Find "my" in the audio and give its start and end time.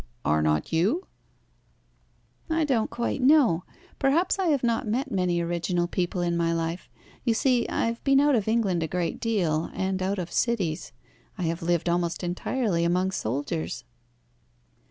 6.35-6.53